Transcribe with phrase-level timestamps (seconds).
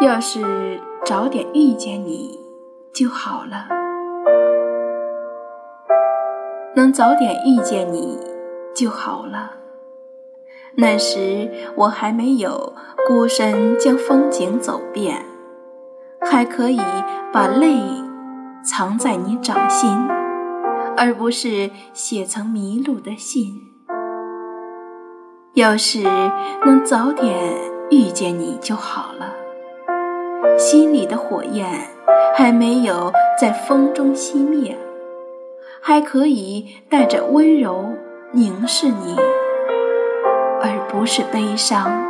[0.00, 2.40] 要是早点遇见你
[2.90, 3.68] 就好了，
[6.74, 8.18] 能早点遇见你
[8.74, 9.50] 就好了。
[10.76, 12.72] 那时我还没有
[13.06, 15.22] 孤身将风景走遍，
[16.22, 16.80] 还可以
[17.30, 17.76] 把泪
[18.64, 19.90] 藏在你掌心，
[20.96, 23.66] 而不是写成迷路的信。
[25.52, 26.02] 要是
[26.64, 27.36] 能早点
[27.90, 29.29] 遇见你就好了，
[30.70, 31.66] 心里的火焰
[32.32, 34.78] 还没有在风中熄灭，
[35.80, 37.86] 还可以带着温柔
[38.30, 39.16] 凝视你，
[40.62, 42.09] 而不是悲伤。